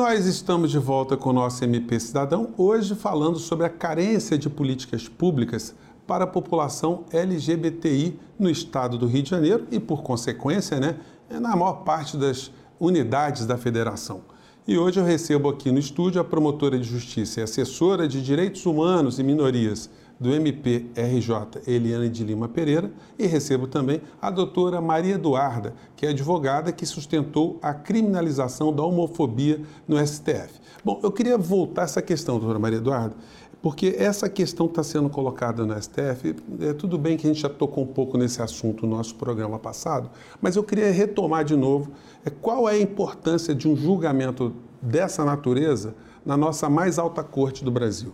nós 0.00 0.24
estamos 0.24 0.70
de 0.70 0.78
volta 0.78 1.14
com 1.14 1.28
o 1.28 1.32
nosso 1.34 1.62
MP 1.62 2.00
Cidadão, 2.00 2.54
hoje 2.56 2.94
falando 2.94 3.38
sobre 3.38 3.66
a 3.66 3.68
carência 3.68 4.38
de 4.38 4.48
políticas 4.48 5.06
públicas 5.06 5.74
para 6.06 6.24
a 6.24 6.26
população 6.26 7.04
LGBTI 7.12 8.18
no 8.38 8.48
estado 8.48 8.96
do 8.96 9.06
Rio 9.06 9.22
de 9.22 9.28
Janeiro 9.28 9.66
e, 9.70 9.78
por 9.78 10.02
consequência, 10.02 10.80
né, 10.80 10.96
na 11.28 11.54
maior 11.54 11.84
parte 11.84 12.16
das 12.16 12.50
unidades 12.80 13.44
da 13.44 13.58
federação. 13.58 14.22
E 14.66 14.78
hoje 14.78 14.98
eu 14.98 15.04
recebo 15.04 15.50
aqui 15.50 15.70
no 15.70 15.78
estúdio 15.78 16.18
a 16.18 16.24
promotora 16.24 16.78
de 16.78 16.88
justiça 16.88 17.40
e 17.40 17.42
assessora 17.42 18.08
de 18.08 18.22
direitos 18.22 18.64
humanos 18.64 19.18
e 19.18 19.22
minorias 19.22 19.90
do 20.20 20.34
MPRJ, 20.34 21.62
Eliane 21.66 22.10
de 22.10 22.22
Lima 22.22 22.46
Pereira, 22.46 22.92
e 23.18 23.26
recebo 23.26 23.66
também 23.66 24.02
a 24.20 24.30
doutora 24.30 24.78
Maria 24.78 25.14
Eduarda, 25.14 25.72
que 25.96 26.04
é 26.04 26.10
advogada 26.10 26.70
que 26.70 26.84
sustentou 26.84 27.58
a 27.62 27.72
criminalização 27.72 28.70
da 28.70 28.82
homofobia 28.82 29.62
no 29.88 29.96
STF. 30.06 30.60
Bom, 30.84 31.00
eu 31.02 31.10
queria 31.10 31.38
voltar 31.38 31.82
a 31.82 31.84
essa 31.84 32.02
questão, 32.02 32.38
doutora 32.38 32.58
Maria 32.58 32.76
Eduarda, 32.78 33.16
porque 33.62 33.94
essa 33.98 34.28
questão 34.28 34.66
está 34.66 34.82
sendo 34.82 35.08
colocada 35.08 35.64
no 35.64 35.80
STF. 35.80 36.36
É, 36.60 36.72
tudo 36.74 36.98
bem 36.98 37.16
que 37.16 37.26
a 37.26 37.30
gente 37.30 37.40
já 37.40 37.48
tocou 37.48 37.84
um 37.84 37.86
pouco 37.86 38.18
nesse 38.18 38.42
assunto 38.42 38.86
no 38.86 38.96
nosso 38.96 39.14
programa 39.14 39.58
passado, 39.58 40.10
mas 40.40 40.54
eu 40.54 40.62
queria 40.62 40.90
retomar 40.90 41.44
de 41.44 41.56
novo 41.56 41.92
é, 42.24 42.30
qual 42.30 42.68
é 42.68 42.72
a 42.72 42.80
importância 42.80 43.54
de 43.54 43.66
um 43.66 43.74
julgamento 43.74 44.52
dessa 44.82 45.24
natureza 45.24 45.94
na 46.24 46.36
nossa 46.36 46.68
mais 46.68 46.98
alta 46.98 47.22
corte 47.22 47.64
do 47.64 47.70
Brasil. 47.70 48.12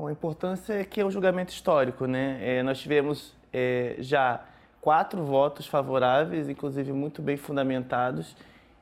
Bom, 0.00 0.06
a 0.06 0.12
importância 0.12 0.72
é 0.72 0.82
que 0.82 0.98
é 0.98 1.04
um 1.04 1.10
julgamento 1.10 1.52
histórico, 1.52 2.06
né? 2.06 2.38
É, 2.40 2.62
nós 2.62 2.80
tivemos 2.80 3.34
é, 3.52 3.96
já 3.98 4.40
quatro 4.80 5.22
votos 5.22 5.66
favoráveis, 5.66 6.48
inclusive 6.48 6.90
muito 6.90 7.20
bem 7.20 7.36
fundamentados, 7.36 8.34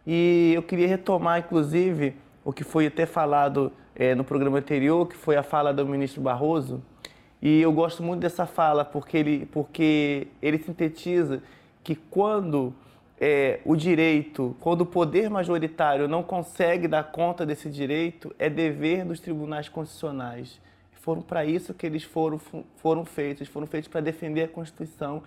e 0.06 0.52
eu 0.54 0.62
queria 0.62 0.86
retomar, 0.86 1.40
inclusive, 1.40 2.14
o 2.44 2.52
que 2.52 2.62
foi 2.62 2.86
até 2.86 3.04
falado 3.04 3.72
é, 3.96 4.14
no 4.14 4.22
programa 4.22 4.58
anterior, 4.58 5.08
que 5.08 5.16
foi 5.16 5.34
a 5.34 5.42
fala 5.42 5.74
do 5.74 5.84
ministro 5.84 6.22
Barroso, 6.22 6.80
e 7.42 7.60
eu 7.60 7.72
gosto 7.72 8.00
muito 8.00 8.20
dessa 8.20 8.46
fala 8.46 8.84
porque 8.84 9.16
ele, 9.16 9.46
porque 9.46 10.28
ele 10.40 10.58
sintetiza 10.58 11.42
que 11.82 11.96
quando 11.96 12.72
é, 13.20 13.58
o 13.64 13.74
direito, 13.74 14.54
quando 14.60 14.82
o 14.82 14.86
poder 14.86 15.28
majoritário 15.28 16.06
não 16.06 16.22
consegue 16.22 16.86
dar 16.86 17.02
conta 17.10 17.44
desse 17.44 17.68
direito, 17.68 18.32
é 18.38 18.48
dever 18.48 19.04
dos 19.04 19.18
tribunais 19.18 19.68
constitucionais 19.68 20.60
foram 21.08 21.22
para 21.22 21.42
isso 21.42 21.72
que 21.72 21.86
eles 21.86 22.02
foram, 22.02 22.38
foram 22.76 23.02
feitos. 23.02 23.48
Foram 23.48 23.66
feitos 23.66 23.88
para 23.88 24.02
defender 24.02 24.42
a 24.42 24.48
Constituição 24.48 25.22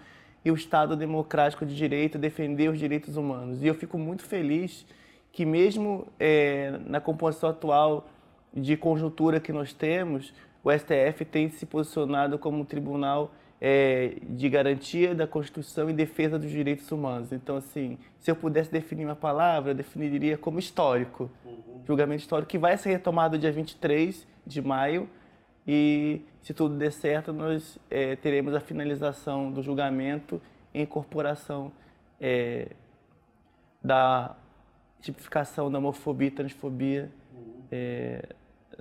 e 0.46 0.52
o 0.52 0.54
Estado 0.54 0.96
democrático 0.96 1.66
de 1.66 1.76
direito, 1.76 2.20
defender 2.20 2.70
os 2.70 2.78
direitos 2.78 3.18
humanos. 3.18 3.64
E 3.64 3.68
eu 3.68 3.74
fico 3.74 3.98
muito 3.98 4.22
feliz 4.22 4.86
que 5.32 5.44
mesmo 5.44 6.08
é, 6.20 6.80
na 6.86 7.02
composição 7.02 7.50
atual 7.50 8.08
de 8.54 8.78
conjuntura 8.78 9.40
que 9.40 9.52
nós 9.52 9.74
temos, 9.74 10.32
o 10.64 10.72
STF 10.72 11.26
tem 11.26 11.50
se 11.50 11.66
posicionado 11.66 12.38
como 12.38 12.60
um 12.60 12.66
tribunal 12.66 13.32
é, 13.60 14.18
de 14.22 14.50
garantia 14.50 15.16
da 15.16 15.26
Constituição 15.26 15.90
e 15.90 15.94
defesa 15.94 16.38
dos 16.38 16.52
direitos 16.52 16.92
humanos. 16.92 17.32
Então, 17.32 17.58
assim, 17.58 17.98
se 18.20 18.30
eu 18.30 18.36
pudesse 18.36 18.72
definir 18.72 19.06
uma 19.06 19.16
palavra, 19.16 19.72
eu 19.72 19.76
definiria 19.76 20.38
como 20.38 20.60
histórico. 20.60 21.28
Uhum. 21.44 21.82
Julgamento 21.88 22.22
histórico 22.22 22.52
que 22.52 22.60
vai 22.60 22.78
ser 22.78 22.92
retomado 22.92 23.36
dia 23.36 23.52
23 23.52 24.28
de 24.46 24.62
maio, 24.62 25.10
e, 25.68 26.22
se 26.42 26.54
tudo 26.54 26.76
der 26.76 26.92
certo, 26.92 27.32
nós 27.32 27.78
é, 27.90 28.16
teremos 28.16 28.54
a 28.54 28.60
finalização 28.60 29.52
do 29.52 29.62
julgamento 29.62 30.42
e 30.74 30.82
incorporação 30.82 31.72
é, 32.20 32.70
da 33.84 34.36
tipificação 35.02 35.72
da 35.72 35.78
homofobia 35.78 36.28
e 36.28 36.32
transfobia 36.32 37.12
é, 37.72 38.24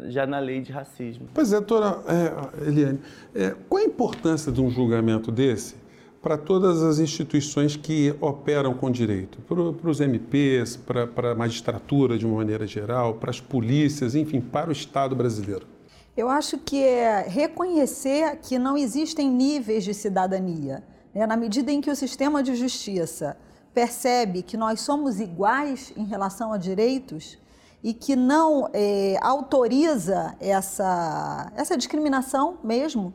já 0.09 0.27
na 0.27 0.39
lei 0.39 0.61
de 0.61 0.73
racismo. 0.73 1.29
Pois 1.35 1.53
é, 1.53 1.57
doutora 1.57 2.03
é, 2.07 2.69
Eliane, 2.69 3.01
é, 3.35 3.55
qual 3.69 3.83
a 3.83 3.87
importância 3.87 4.51
de 4.51 4.61
um 4.61 4.71
julgamento 4.71 5.31
desse 5.31 5.75
para 6.23 6.37
todas 6.37 6.83
as 6.83 6.99
instituições 6.99 7.77
que 7.77 8.15
operam 8.21 8.75
com 8.75 8.91
direito? 8.91 9.39
Para 9.43 9.91
os 9.91 10.01
MPs, 10.01 10.77
para, 10.77 11.33
a 11.33 11.35
magistratura 11.35 12.19
de 12.19 12.27
uma 12.27 12.37
maneira 12.37 12.67
geral, 12.67 13.15
para 13.15 13.31
as 13.31 13.41
polícias, 13.41 14.15
enfim, 14.15 14.41
para 14.41 14.69
o 14.69 14.73
Estado 14.73 15.17
brasileiro? 15.17 15.67
Eu 16.21 16.29
acho 16.29 16.59
que 16.59 16.85
é 16.85 17.23
reconhecer 17.23 18.41
que 18.43 18.59
não 18.59 18.77
existem 18.77 19.31
níveis 19.31 19.85
de 19.85 19.95
cidadania. 19.95 20.85
Né? 21.15 21.27
Na 21.27 21.35
medida 21.35 21.73
em 21.73 21.81
que 21.81 21.91
o 21.91 21.97
sistema 21.97 22.43
de 22.43 22.55
justiça 22.55 23.39
percebe 23.73 24.43
que 24.43 24.55
nós 24.55 24.83
somos 24.83 25.19
iguais 25.19 25.95
em 25.97 26.05
relação 26.05 26.53
a 26.53 26.59
direitos 26.59 27.39
e 27.83 27.95
que 27.95 28.15
não 28.15 28.69
é, 28.75 29.17
autoriza 29.23 30.37
essa, 30.39 31.51
essa 31.57 31.75
discriminação 31.75 32.59
mesmo, 32.63 33.15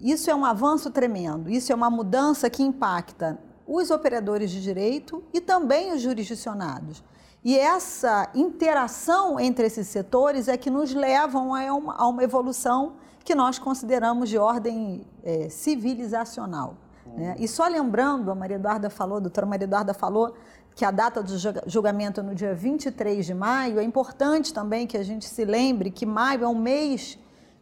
isso 0.00 0.28
é 0.28 0.34
um 0.34 0.44
avanço 0.44 0.90
tremendo, 0.90 1.48
isso 1.48 1.70
é 1.70 1.74
uma 1.74 1.88
mudança 1.88 2.50
que 2.50 2.64
impacta 2.64 3.38
os 3.64 3.92
operadores 3.92 4.50
de 4.50 4.60
direito 4.60 5.22
e 5.32 5.40
também 5.40 5.92
os 5.92 6.00
jurisdicionados. 6.00 7.00
E 7.44 7.58
essa 7.58 8.30
interação 8.34 9.38
entre 9.38 9.66
esses 9.66 9.88
setores 9.88 10.46
é 10.46 10.56
que 10.56 10.70
nos 10.70 10.94
levam 10.94 11.54
a 11.54 11.74
uma, 11.74 11.94
a 11.94 12.06
uma 12.06 12.22
evolução 12.22 12.94
que 13.24 13.34
nós 13.34 13.58
consideramos 13.58 14.28
de 14.28 14.38
ordem 14.38 15.04
é, 15.24 15.48
civilizacional. 15.48 16.76
Né? 17.06 17.36
E 17.38 17.48
só 17.48 17.66
lembrando, 17.66 18.30
a 18.30 18.34
Maria 18.34 18.56
Eduarda 18.56 18.88
falou, 18.88 19.16
a 19.16 19.20
doutora 19.20 19.46
Maria 19.46 19.64
Eduarda 19.64 19.92
falou 19.92 20.34
que 20.74 20.84
a 20.84 20.90
data 20.90 21.22
do 21.22 21.32
julgamento 21.66 22.20
é 22.20 22.22
no 22.22 22.34
dia 22.34 22.54
23 22.54 23.26
de 23.26 23.34
maio, 23.34 23.78
é 23.78 23.82
importante 23.82 24.54
também 24.54 24.86
que 24.86 24.96
a 24.96 25.02
gente 25.02 25.26
se 25.26 25.44
lembre 25.44 25.90
que 25.90 26.06
maio 26.06 26.44
é 26.44 26.48
um 26.48 26.58
mês 26.58 27.18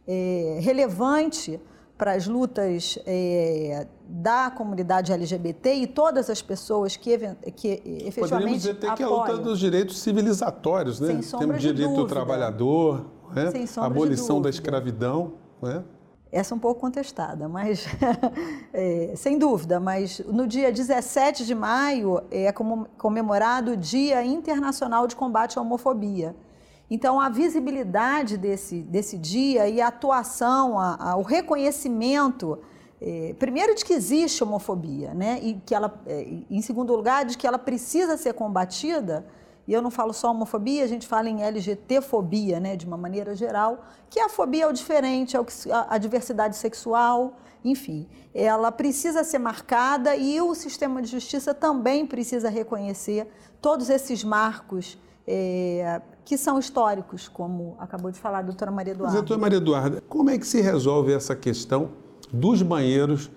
é, 0.06 0.58
relevante 0.60 1.60
para 2.00 2.12
as 2.12 2.26
lutas 2.26 2.98
é, 3.04 3.86
da 4.08 4.50
comunidade 4.50 5.12
LGBT 5.12 5.74
e 5.74 5.86
todas 5.86 6.30
as 6.30 6.40
pessoas 6.40 6.96
que, 6.96 7.18
que 7.54 7.68
efetivamente 7.68 8.16
Poderíamos 8.20 8.58
dizer 8.58 8.70
até 8.70 8.94
que 8.94 9.02
é 9.02 9.04
a 9.04 9.08
luta 9.10 9.36
dos 9.36 9.58
direitos 9.60 10.00
civilizatórios, 10.00 10.98
né? 10.98 11.08
Sem 11.08 11.20
sombra 11.20 11.48
Temos 11.48 11.60
direito 11.60 11.94
do 11.94 12.06
trabalhador, 12.06 13.04
né? 13.34 13.50
Sem 13.50 13.84
abolição 13.84 14.40
da 14.40 14.48
escravidão, 14.48 15.34
né? 15.60 15.84
Essa 16.32 16.54
é 16.54 16.56
um 16.56 16.58
pouco 16.58 16.80
contestada, 16.80 17.46
mas 17.50 17.86
é, 18.72 19.12
sem 19.14 19.38
dúvida. 19.38 19.78
Mas 19.78 20.20
no 20.20 20.46
dia 20.46 20.72
17 20.72 21.44
de 21.44 21.54
maio 21.54 22.22
é 22.30 22.50
comemorado 22.96 23.72
o 23.72 23.76
Dia 23.76 24.24
Internacional 24.24 25.06
de 25.06 25.14
Combate 25.14 25.58
à 25.58 25.60
Homofobia. 25.60 26.34
Então, 26.90 27.20
a 27.20 27.28
visibilidade 27.28 28.36
desse, 28.36 28.82
desse 28.82 29.16
dia 29.16 29.68
e 29.68 29.80
a 29.80 29.86
atuação, 29.86 30.76
a, 30.76 31.10
a, 31.10 31.16
o 31.16 31.22
reconhecimento, 31.22 32.58
é, 33.00 33.32
primeiro, 33.38 33.76
de 33.76 33.84
que 33.84 33.92
existe 33.92 34.42
homofobia, 34.42 35.14
né? 35.14 35.38
e 35.40 35.54
que 35.64 35.72
ela, 35.72 36.02
é, 36.04 36.26
em 36.50 36.60
segundo 36.60 36.94
lugar, 36.94 37.24
de 37.24 37.38
que 37.38 37.46
ela 37.46 37.58
precisa 37.58 38.16
ser 38.16 38.34
combatida. 38.34 39.24
E 39.68 39.72
eu 39.72 39.80
não 39.80 39.90
falo 39.90 40.12
só 40.12 40.32
homofobia, 40.32 40.82
a 40.82 40.88
gente 40.88 41.06
fala 41.06 41.28
em 41.28 41.42
LGTfobia, 41.44 42.58
né, 42.58 42.74
de 42.74 42.84
uma 42.84 42.96
maneira 42.96 43.36
geral, 43.36 43.84
que 44.08 44.18
é 44.18 44.24
a 44.24 44.28
fobia 44.28 44.66
ao 44.66 44.72
diferente, 44.72 45.36
ao, 45.36 45.46
a, 45.70 45.94
a 45.94 45.98
diversidade 45.98 46.56
sexual, 46.56 47.36
enfim, 47.64 48.08
ela 48.34 48.72
precisa 48.72 49.22
ser 49.22 49.38
marcada 49.38 50.16
e 50.16 50.40
o 50.40 50.54
sistema 50.56 51.00
de 51.00 51.08
justiça 51.08 51.54
também 51.54 52.04
precisa 52.04 52.48
reconhecer 52.48 53.28
todos 53.60 53.90
esses 53.90 54.24
marcos 54.24 54.98
é, 55.32 56.02
que 56.24 56.36
são 56.36 56.58
históricos, 56.58 57.28
como 57.28 57.76
acabou 57.78 58.10
de 58.10 58.18
falar 58.18 58.40
a 58.40 58.42
doutora 58.42 58.72
Maria 58.72 58.92
Eduarda. 58.92 59.12
Mas, 59.12 59.22
doutora 59.22 59.40
Maria 59.40 59.58
Eduarda, 59.58 60.02
como 60.08 60.28
é 60.28 60.36
que 60.36 60.46
se 60.46 60.60
resolve 60.60 61.12
essa 61.12 61.36
questão 61.36 61.92
dos 62.32 62.62
banheiros? 62.62 63.30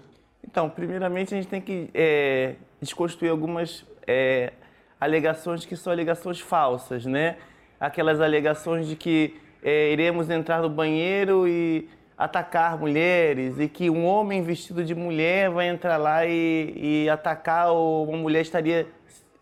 Então, 0.43 0.69
primeiramente 0.69 1.35
a 1.35 1.37
gente 1.37 1.47
tem 1.47 1.61
que 1.61 1.91
é, 1.93 2.55
desconstruir 2.81 3.29
algumas 3.29 3.85
é, 4.07 4.53
alegações 4.99 5.65
que 5.65 5.75
são 5.75 5.93
alegações 5.93 6.39
falsas, 6.39 7.05
né? 7.05 7.37
Aquelas 7.79 8.19
alegações 8.19 8.87
de 8.87 8.95
que 8.95 9.39
é, 9.61 9.91
iremos 9.91 10.31
entrar 10.31 10.63
no 10.63 10.69
banheiro 10.69 11.47
e 11.47 11.87
atacar 12.17 12.77
mulheres 12.77 13.59
e 13.59 13.67
que 13.67 13.89
um 13.89 14.05
homem 14.05 14.41
vestido 14.41 14.83
de 14.83 14.95
mulher 14.95 15.49
vai 15.51 15.67
entrar 15.67 15.97
lá 15.97 16.25
e, 16.25 16.73
e 16.75 17.09
atacar 17.09 17.71
ou 17.71 18.09
uma 18.09 18.17
mulher 18.17 18.41
estaria 18.41 18.87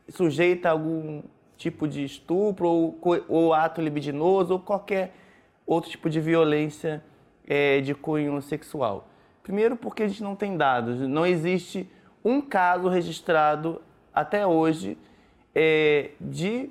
sujeita 0.10 0.68
a 0.68 0.72
algum 0.72 1.22
tipo 1.62 1.88
de 1.88 2.04
estupro 2.04 2.68
ou, 2.68 3.00
ou 3.28 3.54
ato 3.54 3.82
libidinoso 3.82 4.54
ou 4.54 4.60
qualquer 4.60 5.14
outro 5.66 5.90
tipo 5.90 6.10
de 6.10 6.20
violência 6.20 7.04
é, 7.48 7.80
de 7.82 7.94
cunho 7.94 8.42
sexual. 8.42 9.08
Primeiro, 9.44 9.76
porque 9.76 10.04
a 10.04 10.08
gente 10.08 10.24
não 10.24 10.36
tem 10.36 10.58
dados, 10.58 11.00
não 11.02 11.26
existe 11.26 11.90
um 12.24 12.42
caso 12.42 12.88
registrado 12.88 13.82
até 14.14 14.46
hoje 14.46 14.98
é, 15.54 16.12
de 16.20 16.70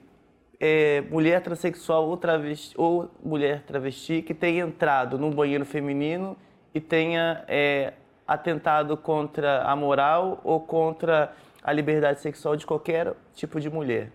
é, 0.59 1.03
mulher 1.03 1.41
transexual 1.41 2.09
ou, 2.09 2.17
travesti, 2.17 2.75
ou 2.77 3.11
mulher 3.25 3.63
travesti 3.63 4.23
que 4.23 4.35
tenha 4.35 4.65
entrado 4.65 5.19
num 5.19 5.31
banheiro 5.31 5.65
feminino 5.65 6.37
e 6.75 6.81
tenha 6.81 7.45
é, 7.49 7.95
atentado 8.27 8.97
contra 8.97 9.63
a 9.63 9.75
moral 9.75 10.41
ou 10.45 10.61
contra 10.61 11.33
a 11.63 11.73
liberdade 11.73 12.21
sexual 12.21 12.57
de 12.57 12.67
qualquer 12.67 13.15
tipo 13.35 13.61
de 13.61 13.71
mulher. 13.71 14.13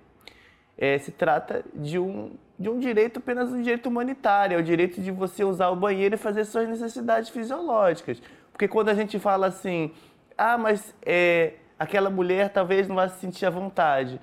É, 0.77 0.97
se 0.97 1.11
trata 1.11 1.63
de 1.73 1.97
um, 1.97 2.33
de 2.59 2.69
um 2.69 2.79
direito 2.79 3.19
apenas 3.19 3.51
um 3.51 3.61
direito 3.61 3.87
humanitário, 3.87 4.55
é 4.55 4.59
o 4.59 4.63
direito 4.63 5.01
de 5.01 5.11
você 5.11 5.43
usar 5.43 5.69
o 5.69 5.75
banheiro 5.75 6.15
e 6.15 6.17
fazer 6.17 6.45
suas 6.45 6.67
necessidades 6.67 7.29
fisiológicas. 7.29 8.21
Porque 8.51 8.67
quando 8.67 8.89
a 8.89 8.93
gente 8.93 9.17
fala 9.19 9.47
assim, 9.47 9.91
ah, 10.37 10.57
mas 10.57 10.93
é, 11.05 11.53
aquela 11.79 12.09
mulher 12.09 12.49
talvez 12.49 12.87
não 12.87 12.95
vá 12.95 13.07
se 13.07 13.19
sentir 13.19 13.45
à 13.45 13.49
vontade, 13.49 14.19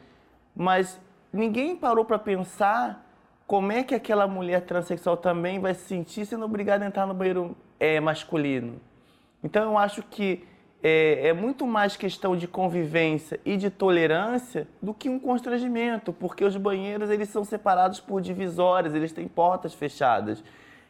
mas 0.54 1.00
ninguém 1.32 1.76
parou 1.76 2.04
para 2.04 2.18
pensar 2.18 3.06
como 3.46 3.72
é 3.72 3.82
que 3.82 3.94
aquela 3.94 4.26
mulher 4.26 4.62
transexual 4.62 5.16
também 5.16 5.58
vai 5.58 5.74
se 5.74 5.82
sentir 5.82 6.24
sendo 6.24 6.44
obrigada 6.44 6.84
a 6.84 6.88
entrar 6.88 7.06
no 7.06 7.14
banheiro 7.14 7.56
é, 7.78 8.00
masculino. 8.00 8.80
Então 9.42 9.64
eu 9.64 9.78
acho 9.78 10.02
que 10.02 10.44
é, 10.82 11.28
é, 11.28 11.32
muito 11.32 11.64
mais 11.64 11.96
questão 11.96 12.36
de 12.36 12.48
convivência 12.48 13.38
e 13.44 13.56
de 13.56 13.70
tolerância 13.70 14.66
do 14.82 14.92
que 14.92 15.08
um 15.08 15.18
constrangimento, 15.18 16.12
porque 16.12 16.44
os 16.44 16.56
banheiros 16.56 17.08
eles 17.08 17.28
são 17.28 17.44
separados 17.44 18.00
por 18.00 18.20
divisórias, 18.20 18.94
eles 18.94 19.12
têm 19.12 19.28
portas 19.28 19.72
fechadas. 19.72 20.42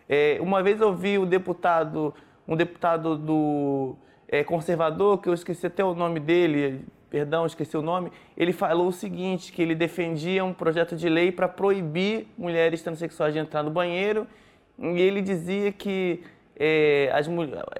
É, 0.08 0.38
uma 0.40 0.62
vez 0.62 0.80
eu 0.80 0.94
vi 0.94 1.18
o 1.18 1.26
deputado, 1.26 2.14
um 2.48 2.56
deputado 2.56 3.18
do 3.18 3.94
é, 4.26 4.42
conservador, 4.42 5.18
que 5.18 5.28
eu 5.28 5.34
esqueci 5.34 5.66
até 5.66 5.84
o 5.84 5.94
nome 5.94 6.18
dele, 6.18 6.86
perdão, 7.10 7.44
esqueci 7.44 7.76
o 7.76 7.82
nome, 7.82 8.10
ele 8.34 8.52
falou 8.52 8.88
o 8.88 8.92
seguinte, 8.92 9.52
que 9.52 9.60
ele 9.60 9.74
defendia 9.74 10.42
um 10.42 10.54
projeto 10.54 10.96
de 10.96 11.06
lei 11.10 11.30
para 11.30 11.46
proibir 11.46 12.26
mulheres 12.38 12.82
transexuais 12.82 13.34
de 13.34 13.40
entrar 13.40 13.62
no 13.62 13.70
banheiro, 13.70 14.26
e 14.78 14.98
ele 14.98 15.20
dizia 15.20 15.70
que 15.70 16.24
é, 16.56 17.10
as, 17.14 17.28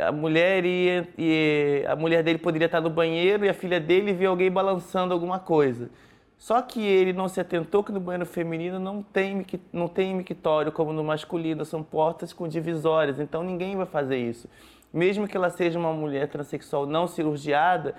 a 0.01 0.13
mulher 0.13 0.65
ia, 0.65 1.09
e 1.17 1.85
a 1.87 1.95
mulher 1.95 2.23
dele 2.23 2.39
poderia 2.39 2.67
estar 2.67 2.81
no 2.81 2.91
banheiro 2.91 3.45
e 3.45 3.49
a 3.49 3.55
filha 3.55 3.79
dele 3.79 4.13
via 4.13 4.29
alguém 4.29 4.51
balançando 4.51 5.13
alguma 5.13 5.39
coisa. 5.39 5.91
Só 6.39 6.61
que 6.61 6.81
ele 6.81 7.13
não 7.13 7.29
se 7.29 7.41
atentou 7.41 7.85
que 7.85 7.93
no 7.93 8.01
banheiro 8.01 8.27
feminino 8.27 8.81
não 8.81 9.03
tem, 9.03 9.47
não 9.73 9.87
tem 9.87 10.15
mictório 10.15 10.73
como 10.73 10.93
no 10.93 11.05
masculino, 11.05 11.65
são 11.65 11.83
portas 11.85 12.33
com 12.33 12.49
divisórias, 12.49 13.21
então 13.21 13.45
ninguém 13.45 13.77
vai 13.77 13.87
fazer 13.87 14.17
isso. 14.17 14.49
Mesmo 14.93 15.29
que 15.29 15.37
ela 15.37 15.51
seja 15.51 15.79
uma 15.79 15.93
mulher 15.93 16.29
transexual 16.29 16.85
não 16.85 17.07
cirurgiada, 17.07 17.95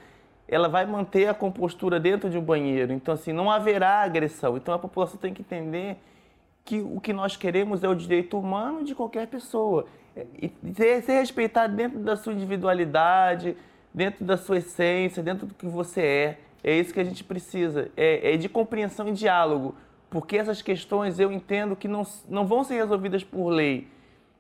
ela 0.48 0.68
vai 0.68 0.86
manter 0.86 1.28
a 1.28 1.34
compostura 1.34 2.00
dentro 2.00 2.30
de 2.30 2.38
um 2.38 2.42
banheiro. 2.42 2.92
Então, 2.92 3.14
assim, 3.14 3.32
não 3.32 3.50
haverá 3.50 4.02
agressão. 4.02 4.58
Então, 4.58 4.74
a 4.74 4.80
população 4.80 5.18
tem 5.18 5.34
que 5.34 5.42
entender 5.42 5.98
que 6.66 6.82
o 6.82 7.00
que 7.00 7.14
nós 7.14 7.36
queremos 7.36 7.84
é 7.84 7.88
o 7.88 7.96
direito 7.96 8.38
humano 8.38 8.84
de 8.84 8.94
qualquer 8.94 9.28
pessoa 9.28 9.86
e 10.16 10.52
ser, 10.76 11.02
ser 11.02 11.14
respeitado 11.14 11.76
dentro 11.76 12.00
da 12.00 12.16
sua 12.16 12.34
individualidade, 12.34 13.56
dentro 13.94 14.24
da 14.24 14.38
sua 14.38 14.58
essência, 14.58 15.24
dentro 15.24 15.48
do 15.48 15.54
que 15.54 15.66
você 15.66 16.02
é. 16.02 16.40
É 16.64 16.80
isso 16.80 16.94
que 16.94 17.00
a 17.00 17.04
gente 17.04 17.24
precisa, 17.24 17.90
é, 17.98 18.34
é 18.34 18.38
de 18.38 18.48
compreensão 18.48 19.10
e 19.10 19.12
diálogo, 19.12 19.76
porque 20.10 20.38
essas 20.38 20.62
questões 20.62 21.20
eu 21.20 21.30
entendo 21.30 21.76
que 21.76 21.90
não, 21.90 22.08
não 22.30 22.46
vão 22.46 22.64
ser 22.64 22.76
resolvidas 22.76 23.22
por 23.24 23.50
lei, 23.50 23.88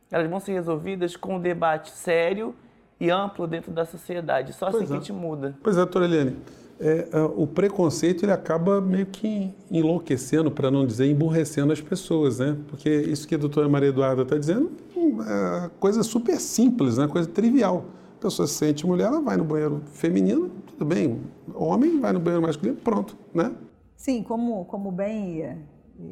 elas 0.09 0.29
vão 0.29 0.39
ser 0.39 0.53
resolvidas 0.53 1.17
com 1.17 1.35
um 1.35 1.39
debate 1.39 1.91
sério 1.91 2.55
e 2.99 3.09
amplo 3.09 3.45
dentro 3.45 3.71
da 3.71 3.83
sociedade. 3.83 4.53
Só 4.53 4.67
assim 4.67 4.77
pois 4.77 4.83
assim 4.83 4.93
é. 4.93 4.97
que 4.97 5.03
a 5.03 5.07
gente 5.07 5.13
muda. 5.13 5.55
Pois 5.61 5.75
é, 5.75 5.79
doutora 5.79 6.05
Eliane. 6.05 6.37
É, 6.79 7.07
é, 7.11 7.21
o 7.35 7.45
preconceito 7.45 8.23
ele 8.23 8.31
acaba 8.31 8.79
meio 8.79 9.05
que 9.05 9.53
enlouquecendo, 9.69 10.49
para 10.49 10.71
não 10.71 10.85
dizer 10.85 11.07
emburrecendo 11.07 11.73
as 11.73 11.81
pessoas, 11.81 12.39
né? 12.39 12.57
Porque 12.67 12.89
isso 12.89 13.27
que 13.27 13.35
a 13.35 13.37
doutora 13.37 13.67
Maria 13.67 13.89
Eduarda 13.89 14.21
está 14.21 14.37
dizendo 14.37 14.71
é 15.21 15.69
coisa 15.79 16.03
super 16.03 16.39
simples, 16.39 16.97
né? 16.97 17.07
coisa 17.07 17.27
trivial. 17.27 17.85
A 18.17 18.21
pessoa 18.21 18.47
se 18.47 18.53
sente 18.55 18.85
mulher, 18.85 19.07
ela 19.07 19.21
vai 19.21 19.35
no 19.35 19.43
banheiro 19.43 19.81
feminino, 19.85 20.49
tudo 20.67 20.85
bem. 20.85 21.21
Homem 21.53 21.99
vai 21.99 22.13
no 22.13 22.19
banheiro 22.19 22.45
masculino, 22.45 22.77
pronto, 22.77 23.17
né? 23.33 23.53
Sim, 23.95 24.23
como, 24.23 24.65
como 24.65 24.91
bem 24.91 25.41
eh, 25.41 25.57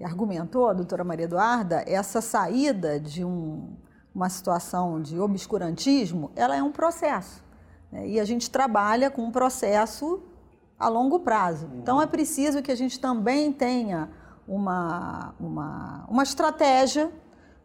argumentou 0.04 0.68
a 0.68 0.74
doutora 0.74 1.04
Maria 1.04 1.26
Eduarda, 1.26 1.84
essa 1.88 2.22
saída 2.22 3.00
de 3.00 3.24
um, 3.24 3.76
uma 4.14 4.30
situação 4.30 5.02
de 5.02 5.20
obscurantismo, 5.20 6.32
ela 6.36 6.56
é 6.56 6.62
um 6.62 6.72
processo. 6.72 7.44
Né? 7.92 8.08
E 8.10 8.20
a 8.20 8.26
gente 8.26 8.50
trabalha 8.50 9.10
com 9.10 9.24
um 9.24 9.32
processo 9.32 10.22
a 10.78 10.88
longo 10.90 11.20
prazo. 11.20 11.70
Então 11.76 12.02
é 12.02 12.08
preciso 12.08 12.62
que 12.62 12.72
a 12.72 12.76
gente 12.76 13.00
também 13.00 13.52
tenha 13.54 14.10
uma, 14.48 15.34
uma, 15.40 16.06
uma 16.10 16.24
estratégia 16.24 17.12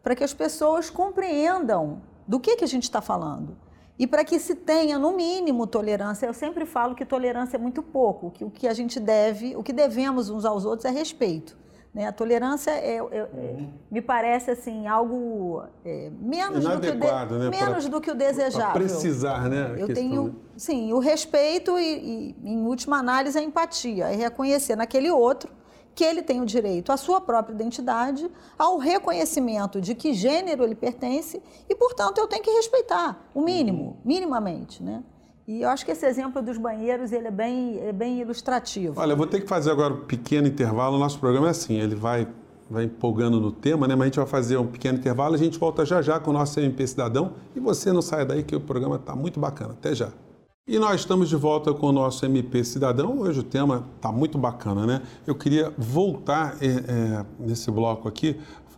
para 0.07 0.15
que 0.15 0.23
as 0.23 0.33
pessoas 0.33 0.89
compreendam 0.89 2.01
do 2.25 2.39
que, 2.39 2.55
que 2.55 2.63
a 2.63 2.67
gente 2.67 2.83
está 2.83 3.01
falando. 3.01 3.57
E 3.99 4.07
para 4.07 4.23
que 4.23 4.39
se 4.39 4.55
tenha, 4.55 4.97
no 4.97 5.11
mínimo, 5.11 5.67
tolerância. 5.67 6.25
Eu 6.25 6.33
sempre 6.33 6.65
falo 6.65 6.95
que 6.95 7.03
tolerância 7.03 7.57
é 7.57 7.59
muito 7.59 7.83
pouco, 7.83 8.31
que 8.31 8.45
o 8.45 8.49
que 8.49 8.69
a 8.69 8.73
gente 8.73 9.01
deve, 9.01 9.53
o 9.57 9.61
que 9.61 9.73
devemos 9.73 10.29
uns 10.29 10.45
aos 10.45 10.63
outros 10.63 10.85
é 10.85 10.91
respeito. 10.91 11.57
Né? 11.93 12.07
A 12.07 12.13
tolerância 12.13 12.71
é, 12.71 12.95
é, 12.95 12.99
é 12.99 13.01
uhum. 13.33 13.69
me 13.91 14.01
parece 14.01 14.49
assim 14.49 14.87
algo 14.87 15.63
é, 15.83 16.09
menos, 16.21 16.63
do 16.63 16.79
que, 16.79 16.91
de, 16.91 16.97
né? 16.97 17.49
menos 17.49 17.83
pra, 17.83 17.91
do 17.91 17.99
que 17.99 18.09
o 18.09 18.15
desejável. 18.15 18.75
precisar, 18.75 19.49
né? 19.49 19.75
Eu 19.77 19.93
tenho, 19.93 20.37
sim, 20.55 20.93
o 20.93 20.99
respeito 20.99 21.77
e, 21.77 22.35
e, 22.41 22.49
em 22.49 22.65
última 22.65 22.97
análise, 22.97 23.37
a 23.37 23.43
empatia, 23.43 24.05
é 24.05 24.15
reconhecer 24.15 24.77
naquele 24.77 25.11
outro 25.11 25.51
que 25.97 26.03
ele 26.03 26.21
tem 26.21 26.39
o 26.39 26.45
direito 26.45 26.91
à 26.91 26.95
sua 26.95 27.19
própria 27.19 27.55
identidade, 27.55 28.29
ao 28.55 28.77
reconhecimento 28.77 29.81
de 29.81 29.95
que 29.95 30.13
gênero 30.13 30.63
ele 30.63 30.75
pertence 30.75 31.41
e, 31.67 31.73
portanto, 31.73 32.19
eu 32.19 32.27
tenho 32.27 32.43
que 32.43 32.51
respeitar 32.51 33.27
o 33.33 33.41
mínimo, 33.41 33.83
uhum. 33.83 33.95
minimamente, 34.05 34.83
né? 34.83 35.03
E 35.47 35.63
eu 35.63 35.69
acho 35.69 35.83
que 35.83 35.91
esse 35.91 36.05
exemplo 36.05 36.39
dos 36.39 36.59
banheiros 36.59 37.11
ele 37.11 37.29
é 37.29 37.31
bem, 37.31 37.79
é 37.79 37.91
bem 37.91 38.21
ilustrativo. 38.21 39.01
Olha, 39.01 39.13
eu 39.13 39.17
vou 39.17 39.25
ter 39.25 39.41
que 39.41 39.47
fazer 39.47 39.71
agora 39.71 39.91
um 39.91 40.05
pequeno 40.05 40.47
intervalo. 40.47 40.97
O 40.97 40.99
nosso 40.99 41.17
programa 41.17 41.47
é 41.47 41.49
assim, 41.49 41.79
ele 41.79 41.95
vai, 41.95 42.27
vai 42.69 42.83
empolgando 42.83 43.41
no 43.41 43.51
tema, 43.51 43.87
né? 43.87 43.95
Mas 43.95 44.03
a 44.03 44.05
gente 44.05 44.17
vai 44.17 44.27
fazer 44.27 44.57
um 44.57 44.67
pequeno 44.67 44.99
intervalo, 44.99 45.33
a 45.33 45.37
gente 45.37 45.57
volta 45.57 45.83
já 45.83 45.99
já 45.99 46.19
com 46.19 46.29
o 46.29 46.33
nosso 46.33 46.59
MP 46.59 46.85
Cidadão. 46.85 47.33
E 47.55 47.59
você 47.59 47.91
não 47.91 48.03
saia 48.03 48.23
daí 48.23 48.43
que 48.43 48.55
o 48.55 48.59
programa 48.59 48.97
está 48.97 49.15
muito 49.15 49.39
bacana. 49.39 49.71
Até 49.71 49.95
já. 49.95 50.11
E 50.69 50.77
nós 50.77 50.99
estamos 50.99 51.29
de 51.29 51.35
volta 51.37 51.73
com 51.73 51.87
o 51.87 51.91
nosso 51.93 52.25
MP 52.25 52.61
Cidadão. 52.61 53.19
Hoje 53.19 53.39
o 53.39 53.43
tema 53.43 53.87
está 53.95 54.11
muito 54.11 54.37
bacana, 54.37 54.85
né? 54.85 55.01
Eu 55.25 55.33
queria 55.33 55.73
voltar 55.77 56.57
é, 56.59 56.65
é, 56.65 57.25
nesse 57.39 57.71
bloco 57.71 58.05
aqui, 58.05 58.35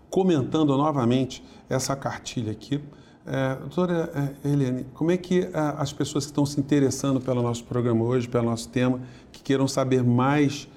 comentando 0.08 0.78
novamente 0.78 1.44
essa 1.68 1.96
cartilha 1.96 2.52
aqui. 2.52 2.80
É, 3.26 3.56
doutora 3.56 4.36
Helene, 4.46 4.86
como 4.94 5.10
é 5.10 5.18
que 5.18 5.50
as 5.54 5.92
pessoas 5.92 6.26
que 6.26 6.32
estão 6.32 6.46
se 6.46 6.60
interessando 6.60 7.20
pelo 7.20 7.42
nosso 7.42 7.64
programa 7.64 8.06
hoje, 8.06 8.30
pelo 8.30 8.46
nosso 8.46 8.70
tema, 8.70 9.02
que 9.32 9.42
queiram 9.42 9.68
saber 9.68 10.04
mais 10.04 10.68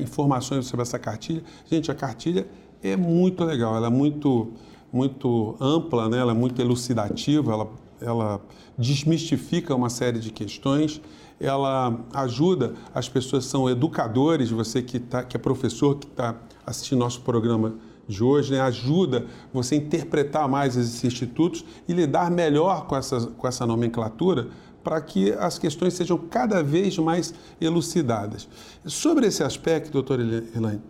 informações 0.00 0.64
sobre 0.66 0.82
essa 0.82 0.96
cartilha? 0.96 1.42
Gente, 1.66 1.90
a 1.90 1.94
cartilha 1.94 2.46
é 2.84 2.96
muito 2.96 3.44
legal, 3.44 3.74
ela 3.74 3.88
é 3.88 3.90
muito, 3.90 4.52
muito 4.92 5.56
ampla, 5.60 6.08
né? 6.08 6.18
ela 6.18 6.30
é 6.30 6.36
muito 6.36 6.62
elucidativa, 6.62 7.52
ela 7.52 7.68
ela 8.00 8.40
desmistifica 8.78 9.74
uma 9.74 9.90
série 9.90 10.18
de 10.18 10.30
questões, 10.30 11.00
ela 11.38 11.98
ajuda 12.12 12.74
as 12.94 13.08
pessoas 13.08 13.44
que 13.44 13.50
são 13.50 13.68
educadores, 13.68 14.50
você 14.50 14.82
que, 14.82 14.98
tá, 14.98 15.22
que 15.22 15.36
é 15.36 15.40
professor, 15.40 15.96
que 15.96 16.06
está 16.06 16.36
assistindo 16.66 16.98
nosso 16.98 17.22
programa 17.22 17.74
de 18.06 18.22
hoje, 18.22 18.52
né, 18.52 18.60
ajuda 18.60 19.26
você 19.52 19.76
a 19.76 19.78
interpretar 19.78 20.48
mais 20.48 20.76
esses 20.76 21.04
institutos 21.04 21.64
e 21.88 21.92
lidar 21.92 22.30
melhor 22.30 22.86
com 22.86 22.96
essa, 22.96 23.20
com 23.20 23.46
essa 23.46 23.64
nomenclatura 23.64 24.48
para 24.82 25.00
que 25.00 25.32
as 25.32 25.58
questões 25.58 25.94
sejam 25.94 26.18
cada 26.18 26.62
vez 26.62 26.98
mais 26.98 27.34
elucidadas. 27.60 28.48
Sobre 28.86 29.26
esse 29.26 29.42
aspecto, 29.42 29.92
doutora 29.92 30.22
Elaine, 30.22 30.80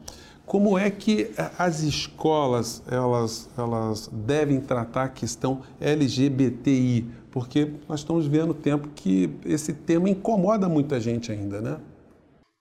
como 0.51 0.77
é 0.77 0.91
que 0.91 1.33
as 1.57 1.79
escolas 1.79 2.83
elas, 2.91 3.49
elas 3.57 4.09
devem 4.13 4.61
tratar 4.61 5.05
a 5.05 5.09
questão 5.09 5.63
LGBTI? 5.81 7.09
Porque 7.31 7.73
nós 7.89 8.01
estamos 8.01 8.27
vendo 8.27 8.53
tempo 8.53 8.89
que 8.89 9.39
esse 9.45 9.73
tema 9.73 10.11
incomoda 10.11 10.69
muita 10.69 10.99
gente 10.99 11.31
ainda, 11.31 11.61
né? 11.61 11.79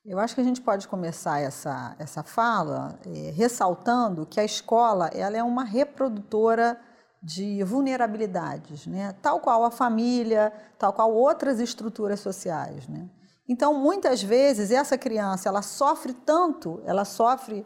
Eu 0.05 0.19
acho 0.19 0.35
que 0.35 0.41
a 0.41 0.43
gente 0.43 0.61
pode 0.61 0.87
começar 0.87 1.39
essa, 1.39 1.95
essa 1.97 2.21
fala 2.21 2.99
é, 3.07 3.31
ressaltando 3.31 4.23
que 4.23 4.39
a 4.39 4.45
escola 4.45 5.07
ela 5.07 5.35
é 5.35 5.41
uma 5.41 5.63
reprodutora 5.63 6.79
de 7.23 7.63
vulnerabilidades, 7.63 8.85
né? 8.85 9.15
tal 9.19 9.39
qual 9.39 9.65
a 9.65 9.71
família, 9.71 10.53
tal 10.77 10.93
qual 10.93 11.11
outras 11.11 11.59
estruturas 11.59 12.19
sociais. 12.19 12.87
Né? 12.87 13.09
Então, 13.47 13.73
muitas 13.73 14.21
vezes, 14.21 14.69
essa 14.69 14.95
criança 14.95 15.49
ela 15.49 15.63
sofre 15.63 16.13
tanto, 16.13 16.83
ela 16.85 17.03
sofre 17.03 17.65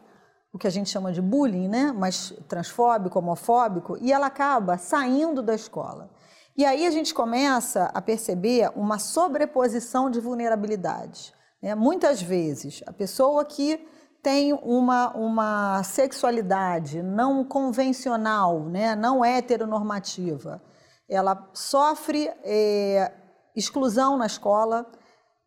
o 0.54 0.58
que 0.58 0.68
a 0.68 0.70
gente 0.70 0.88
chama 0.88 1.12
de 1.12 1.20
bullying, 1.20 1.66
né? 1.66 1.92
mas 1.92 2.32
transfóbico, 2.46 3.18
homofóbico, 3.18 3.98
e 4.00 4.12
ela 4.12 4.26
acaba 4.26 4.78
saindo 4.78 5.42
da 5.42 5.52
escola. 5.52 6.08
E 6.56 6.64
aí 6.64 6.86
a 6.86 6.92
gente 6.92 7.12
começa 7.12 7.90
a 7.92 8.00
perceber 8.00 8.70
uma 8.76 9.00
sobreposição 9.00 10.08
de 10.08 10.20
vulnerabilidades. 10.20 11.34
Né? 11.60 11.74
Muitas 11.74 12.22
vezes, 12.22 12.84
a 12.86 12.92
pessoa 12.92 13.44
que 13.44 13.84
tem 14.22 14.52
uma, 14.52 15.10
uma 15.16 15.82
sexualidade 15.82 17.02
não 17.02 17.42
convencional, 17.42 18.60
né? 18.60 18.94
não 18.94 19.24
heteronormativa, 19.24 20.62
ela 21.08 21.50
sofre 21.52 22.30
é, 22.44 23.12
exclusão 23.56 24.16
na 24.16 24.26
escola, 24.26 24.86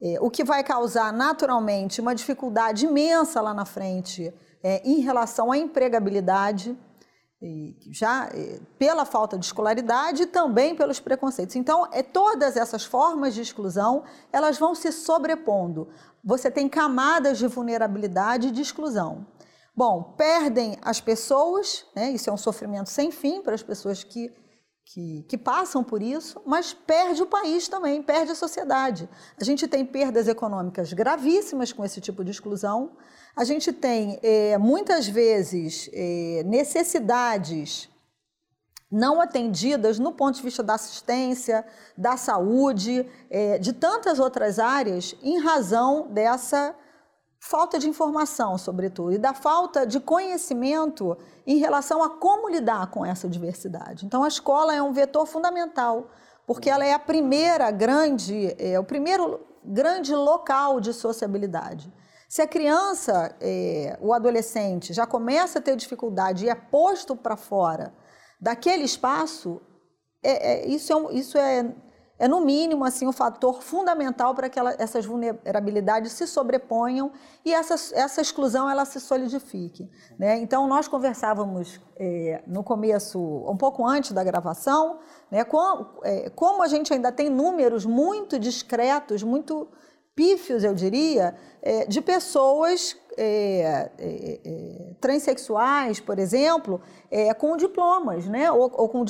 é, 0.02 0.18
o 0.20 0.30
que 0.30 0.44
vai 0.44 0.66
causar 0.66 1.14
naturalmente 1.14 2.02
uma 2.02 2.14
dificuldade 2.14 2.86
imensa 2.86 3.40
lá 3.40 3.54
na 3.54 3.64
frente 3.64 4.34
é, 4.68 4.82
em 4.84 5.00
relação 5.00 5.50
à 5.50 5.58
empregabilidade, 5.58 6.78
já 7.90 8.30
é, 8.34 8.60
pela 8.78 9.06
falta 9.06 9.38
de 9.38 9.46
escolaridade 9.46 10.24
e 10.24 10.26
também 10.26 10.76
pelos 10.76 11.00
preconceitos. 11.00 11.56
Então, 11.56 11.88
é, 11.94 12.04
todas 12.04 12.58
essas 12.58 12.84
formas 12.84 13.34
de 13.34 13.42
exclusão, 13.42 14.04
elas 14.30 14.58
vão 14.58 14.76
se 14.76 14.92
sobrepondo. 14.92 15.88
Você 16.22 16.52
tem 16.52 16.68
camadas 16.68 17.38
de 17.38 17.48
vulnerabilidade 17.48 18.50
e 18.50 18.52
de 18.52 18.62
exclusão. 18.62 19.26
Bom, 19.74 20.16
perdem 20.18 20.78
as 20.82 21.00
pessoas, 21.00 21.86
né? 21.96 22.12
isso 22.12 22.30
é 22.30 22.34
um 22.34 22.38
sofrimento 22.38 22.90
sem 22.90 23.10
fim 23.10 23.42
para 23.42 23.56
as 23.56 23.64
pessoas 23.64 24.04
que 24.04 24.34
que, 24.94 25.26
que, 25.28 25.38
passam 25.38 25.84
por 25.84 26.02
isso, 26.02 26.42
mas 26.46 26.74
perde 26.74 27.22
o 27.22 27.26
país 27.26 27.68
também, 27.68 28.02
perde 28.02 28.32
a 28.32 28.36
sociedade. 28.36 29.10
A 29.38 29.44
gente 29.44 29.68
tem 29.68 29.86
perdas 29.86 30.30
econômicas 30.30 30.94
gravíssimas 30.94 31.74
com 31.74 31.84
esse 31.84 32.00
tipo 32.00 32.24
de 32.24 32.32
exclusão. 32.32 32.94
A 33.38 33.44
gente 33.44 33.72
tem, 33.72 34.20
é, 34.24 34.58
muitas 34.58 35.08
vezes, 35.08 35.88
é, 35.94 36.42
necessidades 36.44 37.88
não 38.90 39.22
atendidas 39.22 40.00
no 40.00 40.12
ponto 40.12 40.38
de 40.38 40.42
vista 40.42 40.64
da 40.64 40.74
assistência, 40.74 41.64
da 41.96 42.18
saúde, 42.18 43.08
é, 43.30 43.60
de 43.60 43.74
tantas 43.74 44.18
outras 44.18 44.58
áreas, 44.58 45.16
em 45.22 45.38
razão 45.40 46.08
dessa 46.10 46.74
falta 47.40 47.78
de 47.78 47.88
informação, 47.88 48.58
sobretudo, 48.58 49.12
e 49.12 49.20
da 49.20 49.36
falta 49.36 49.86
de 49.86 50.00
conhecimento 50.00 51.16
em 51.46 51.58
relação 51.58 52.02
a 52.02 52.10
como 52.10 52.50
lidar 52.50 52.88
com 52.88 53.06
essa 53.06 53.30
diversidade. 53.30 54.04
Então, 54.04 54.24
a 54.24 54.28
escola 54.28 54.74
é 54.74 54.82
um 54.82 54.94
vetor 54.94 55.28
fundamental, 55.28 56.10
porque 56.48 56.72
ela 56.72 56.84
é 56.84 56.92
a 56.92 57.00
primeira 57.00 57.70
grande, 57.70 58.56
é 58.58 58.80
o 58.80 58.84
primeiro 58.84 59.40
grande 59.64 60.16
local 60.16 60.80
de 60.80 60.92
sociabilidade. 60.92 61.94
Se 62.38 62.44
a 62.44 62.48
criança, 62.48 63.36
é, 63.42 63.98
o 64.00 64.14
adolescente, 64.14 64.94
já 64.94 65.08
começa 65.08 65.58
a 65.58 65.62
ter 65.62 65.76
dificuldade 65.76 66.46
e 66.46 66.50
é 66.50 66.54
posto 66.54 67.16
para 67.16 67.36
fora 67.36 67.92
daquele 68.40 68.84
espaço, 68.84 69.60
é, 70.22 70.52
é, 70.52 70.68
isso, 70.68 70.94
é, 70.94 71.14
isso 71.16 71.36
é 71.36 71.74
é 72.20 72.28
no 72.28 72.42
mínimo 72.42 72.84
assim 72.84 73.08
um 73.08 73.12
fator 73.12 73.62
fundamental 73.62 74.34
para 74.34 74.50
que 74.50 74.58
ela, 74.58 74.76
essas 74.80 75.06
vulnerabilidades 75.06 76.14
se 76.14 76.26
sobreponham 76.26 77.12
e 77.46 77.54
essa, 77.54 77.76
essa 77.96 78.22
exclusão 78.22 78.70
ela 78.70 78.86
se 78.86 79.00
solidifique. 79.00 79.90
Né? 80.18 80.38
Então 80.38 80.68
nós 80.68 80.88
conversávamos 80.88 81.80
é, 81.96 82.42
no 82.48 82.64
começo, 82.64 83.20
um 83.20 83.56
pouco 83.56 83.86
antes 83.86 84.12
da 84.12 84.24
gravação, 84.24 85.00
né, 85.30 85.44
com, 85.44 85.86
é, 86.04 86.30
como 86.32 86.64
a 86.64 86.68
gente 86.68 86.92
ainda 86.92 87.12
tem 87.12 87.30
números 87.30 87.86
muito 87.86 88.40
discretos, 88.40 89.22
muito 89.22 89.68
pífios, 90.18 90.64
eu 90.64 90.74
diria, 90.74 91.36
é, 91.62 91.86
de 91.86 92.02
pessoas 92.02 92.98
é, 93.16 93.92
é, 94.00 94.40
é 94.44 94.94
transexuais, 95.00 96.00
por 96.00 96.18
exemplo, 96.18 96.82
é, 97.12 97.32
com 97.36 97.56
diplomas, 97.56 98.26
né, 98.26 98.52
ou, 98.52 98.64
ou 98.74 98.90
com, 98.90 99.06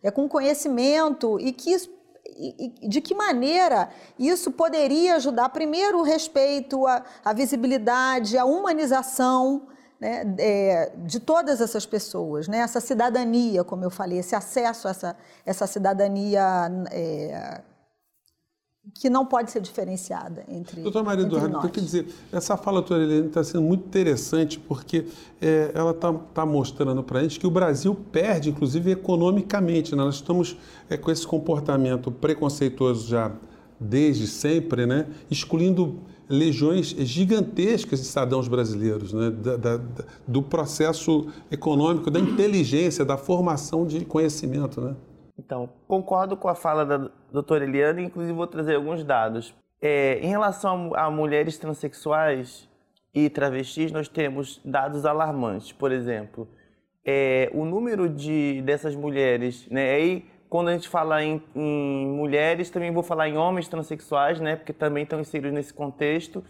é, 0.00 0.10
com 0.12 0.28
conhecimento 0.28 1.36
e 1.40 1.52
que 1.52 1.76
e, 2.34 2.88
de 2.88 3.00
que 3.00 3.14
maneira 3.14 3.90
isso 4.18 4.52
poderia 4.52 5.16
ajudar, 5.16 5.48
primeiro, 5.50 5.98
o 5.98 6.02
respeito, 6.02 6.86
a, 6.86 7.04
a 7.22 7.32
visibilidade, 7.34 8.38
a 8.38 8.44
humanização 8.44 9.66
né, 10.00 10.24
de 11.04 11.20
todas 11.20 11.60
essas 11.60 11.84
pessoas, 11.84 12.48
né, 12.48 12.58
essa 12.58 12.80
cidadania, 12.80 13.62
como 13.64 13.84
eu 13.84 13.90
falei, 13.90 14.18
esse 14.18 14.34
acesso 14.34 14.88
a 14.88 14.90
essa, 14.92 15.16
essa 15.44 15.66
cidadania 15.66 16.70
que 18.94 19.08
não 19.08 19.24
pode 19.24 19.50
ser 19.52 19.60
diferenciada 19.60 20.44
entre 20.48 20.82
Doutora 20.82 21.04
Maria 21.04 21.24
entre 21.24 21.36
Eduardo, 21.36 21.68
quer 21.68 21.80
dizer, 21.80 22.06
essa 22.32 22.56
fala 22.56 22.82
tua, 22.82 22.98
Helena, 22.98 23.26
está 23.26 23.44
sendo 23.44 23.62
muito 23.62 23.86
interessante 23.86 24.58
porque 24.58 25.06
é, 25.40 25.70
ela 25.72 25.92
está 25.92 26.12
tá 26.12 26.44
mostrando 26.44 27.02
para 27.02 27.20
a 27.20 27.22
gente 27.22 27.38
que 27.38 27.46
o 27.46 27.50
Brasil 27.50 27.94
perde, 27.94 28.50
inclusive, 28.50 28.90
economicamente. 28.90 29.94
Né? 29.94 30.02
Nós 30.02 30.16
estamos 30.16 30.56
é, 30.90 30.96
com 30.96 31.12
esse 31.12 31.24
comportamento 31.24 32.10
preconceituoso 32.10 33.08
já 33.08 33.32
desde 33.78 34.26
sempre, 34.26 34.84
né? 34.84 35.06
excluindo 35.30 36.00
legiões 36.28 36.86
gigantescas 36.86 38.00
de 38.00 38.06
cidadãos 38.06 38.48
brasileiros, 38.48 39.12
né? 39.12 39.30
Da, 39.30 39.56
da, 39.56 39.80
do 40.26 40.42
processo 40.42 41.26
econômico, 41.50 42.10
da 42.10 42.18
inteligência, 42.18 43.04
da 43.04 43.16
formação 43.16 43.86
de 43.86 44.04
conhecimento. 44.04 44.80
Né? 44.80 44.94
Então, 45.38 45.68
concordo 45.88 46.36
com 46.36 46.48
a 46.48 46.54
fala 46.54 46.84
da 46.84 47.10
doutora 47.30 47.64
Eliana, 47.64 48.00
inclusive 48.00 48.36
vou 48.36 48.46
trazer 48.46 48.76
alguns 48.76 49.02
dados. 49.02 49.54
É, 49.80 50.18
em 50.20 50.28
relação 50.28 50.92
a, 50.94 51.04
a, 51.04 51.10
mulheres 51.10 51.58
transexuais 51.58 52.68
e 53.14 53.28
travestis, 53.28 53.90
nós 53.90 54.08
temos 54.08 54.60
dados 54.64 55.04
alarmantes. 55.04 55.72
Por 55.72 55.90
exemplo, 55.90 56.48
é, 57.04 57.50
o 57.52 57.64
número 57.64 58.08
de, 58.08 58.62
dessas 58.62 58.94
mulheres, 58.94 59.68
né, 59.68 59.90
aí 59.90 60.24
quando 60.48 60.68
a 60.68 60.72
gente 60.74 60.88
fala 60.88 61.24
em, 61.24 61.42
em, 61.56 62.06
mulheres, 62.06 62.68
também 62.68 62.92
vou 62.92 63.02
falar 63.02 63.26
em 63.26 63.38
homens 63.38 63.68
transexuais, 63.68 64.38
né, 64.38 64.54
porque 64.54 64.72
também 64.72 65.02
estão 65.02 65.18
inseridos 65.18 65.54
nesse 65.54 65.72
contexto. 65.72 66.44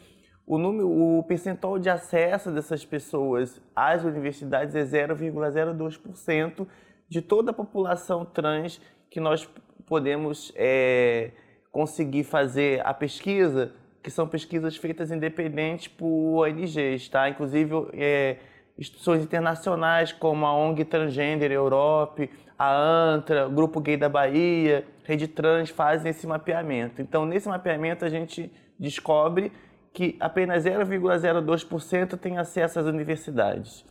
O, 0.45 0.59
número, 0.59 0.91
o 0.91 1.23
percentual 1.23 1.79
de 1.79 1.89
acesso 1.89 2.51
dessas 2.51 2.85
pessoas 2.85 3.61
às 3.77 4.03
universidades 4.03 4.75
é 4.75 4.83
0,02%, 4.83 6.67
de 7.13 7.21
toda 7.21 7.51
a 7.51 7.55
população 7.55 8.25
trans 8.25 8.81
que 9.11 9.21
nós 9.21 9.47
podemos 9.85 10.51
é, 10.57 11.33
conseguir 11.71 12.25
fazer 12.25 12.81
a 12.87 12.95
pesquisa, 12.95 13.75
que 14.03 14.11
são 14.11 14.27
pesquisas 14.27 14.79
feitas 14.79 15.11
independentes 15.11 15.89
por 15.89 16.47
ONGs, 16.47 17.11
tá? 17.11 17.29
Inclusive 17.29 17.71
é, 17.93 18.39
instituições 18.79 19.23
internacionais 19.23 20.11
como 20.11 20.47
a 20.47 20.57
ONG 20.57 20.87
Transgender 20.87 21.53
Europe, 21.53 22.31
a 22.59 22.75
ANTRA, 22.75 23.47
o 23.47 23.51
Grupo 23.51 23.79
Gay 23.79 23.99
da 23.99 24.09
Bahia, 24.09 24.87
Rede 25.05 25.29
Trans 25.29 25.69
fazem 25.69 26.11
esse 26.11 26.27
mapeamento. 26.27 27.03
Então, 27.03 27.27
nesse 27.27 27.47
mapeamento 27.47 28.07
a 28.07 28.09
gente 28.09 28.51
descobre 28.79 29.53
que 29.93 30.17
apenas 30.19 30.65
0,02% 30.65 32.19
tem 32.19 32.39
acesso 32.39 32.79
às 32.79 32.87
universidades. 32.87 33.85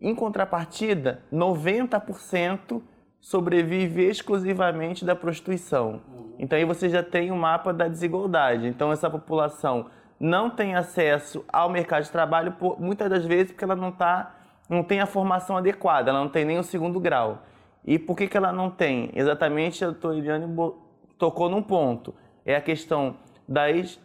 Em 0.00 0.14
contrapartida, 0.14 1.22
90% 1.32 2.80
sobrevive 3.20 4.04
exclusivamente 4.04 5.04
da 5.04 5.16
prostituição. 5.16 6.00
Então 6.38 6.56
aí 6.56 6.64
você 6.64 6.88
já 6.88 7.02
tem 7.02 7.30
o 7.30 7.34
um 7.34 7.38
mapa 7.38 7.72
da 7.72 7.88
desigualdade. 7.88 8.68
Então 8.68 8.92
essa 8.92 9.10
população 9.10 9.86
não 10.20 10.50
tem 10.50 10.74
acesso 10.74 11.44
ao 11.52 11.68
mercado 11.68 12.04
de 12.04 12.10
trabalho 12.10 12.52
por, 12.52 12.80
muitas 12.80 13.10
das 13.10 13.24
vezes 13.24 13.52
porque 13.52 13.64
ela 13.64 13.76
não 13.76 13.90
tá, 13.90 14.36
não 14.68 14.82
tem 14.82 15.00
a 15.00 15.06
formação 15.06 15.56
adequada, 15.56 16.10
ela 16.10 16.20
não 16.20 16.28
tem 16.28 16.44
nem 16.44 16.58
o 16.58 16.62
segundo 16.62 17.00
grau. 17.00 17.42
E 17.84 17.98
por 17.98 18.16
que, 18.16 18.28
que 18.28 18.36
ela 18.36 18.52
não 18.52 18.70
tem? 18.70 19.10
Exatamente 19.14 19.84
a 19.84 19.88
doutora 19.88 20.16
Eliane 20.16 20.46
tocou 21.18 21.48
num 21.48 21.62
ponto. 21.62 22.14
É 22.44 22.54
a 22.54 22.60
questão 22.60 23.16
da 23.48 23.62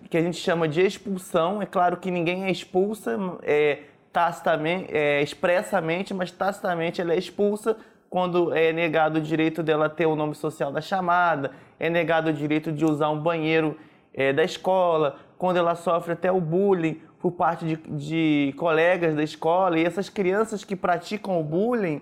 que 0.10 0.18
a 0.18 0.22
gente 0.22 0.38
chama 0.38 0.68
de 0.68 0.82
expulsão. 0.82 1.62
É 1.62 1.66
claro 1.66 1.98
que 1.98 2.10
ninguém 2.10 2.46
é 2.46 2.52
expulsa, 2.52 3.18
é, 3.42 3.80
tacitamente, 4.14 4.96
é, 4.96 5.22
expressamente, 5.24 6.14
mas 6.14 6.32
tacitamente 6.32 7.02
ela 7.02 7.14
é 7.14 7.18
expulsa 7.18 7.76
quando 8.10 8.54
é 8.54 8.72
negado 8.72 9.18
o 9.18 9.22
direito 9.22 9.64
dela 9.64 9.90
ter 9.90 10.06
o 10.06 10.16
nome 10.16 10.36
social 10.36 10.72
da 10.72 10.80
chamada, 10.80 11.50
é 11.80 11.90
negado 11.90 12.30
o 12.30 12.34
direito 12.34 12.72
de 12.72 12.86
usar 12.86 13.10
um 13.10 13.20
banheiro 13.20 13.76
é, 14.14 14.32
da 14.32 14.44
escola, 14.44 15.18
quando 15.36 15.58
ela 15.58 15.74
sofre 15.74 16.14
até 16.14 16.32
o 16.32 16.40
bullying 16.40 17.02
por 17.20 17.32
parte 17.32 17.66
de, 17.66 17.76
de 17.76 18.54
colegas 18.56 19.16
da 19.16 19.24
escola. 19.24 19.80
E 19.80 19.84
essas 19.84 20.10
crianças 20.10 20.64
que 20.64 20.76
praticam 20.76 21.40
o 21.40 21.44
bullying, 21.44 22.00